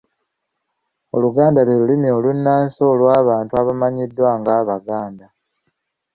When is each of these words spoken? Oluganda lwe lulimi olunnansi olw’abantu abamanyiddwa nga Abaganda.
Oluganda 1.15 1.59
lwe 1.67 1.75
lulimi 1.79 2.09
olunnansi 2.17 2.79
olw’abantu 2.91 3.53
abamanyiddwa 3.61 4.29
nga 4.39 4.51
Abaganda. 4.61 5.27